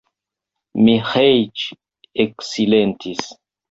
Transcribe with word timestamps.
Miĥeiĉ 0.87 1.69
eksilentis. 2.27 3.33